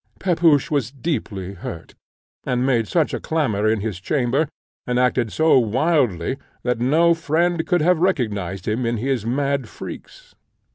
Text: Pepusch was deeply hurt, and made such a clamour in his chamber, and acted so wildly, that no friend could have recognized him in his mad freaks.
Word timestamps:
Pepusch 0.19 0.71
was 0.71 0.89
deeply 0.89 1.53
hurt, 1.53 1.93
and 2.43 2.65
made 2.65 2.87
such 2.87 3.13
a 3.13 3.19
clamour 3.19 3.67
in 3.69 3.81
his 3.81 3.99
chamber, 3.99 4.47
and 4.87 4.97
acted 4.99 5.31
so 5.31 5.59
wildly, 5.59 6.37
that 6.63 6.79
no 6.79 7.13
friend 7.13 7.67
could 7.67 7.81
have 7.83 7.99
recognized 7.99 8.67
him 8.67 8.83
in 8.83 8.97
his 8.97 9.27
mad 9.27 9.69
freaks. 9.69 10.33